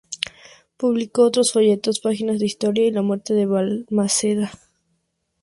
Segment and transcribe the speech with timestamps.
[0.77, 4.49] Publicó otros folletos: ""Páginas de historia"" y ""La muerte de Balmaceda"".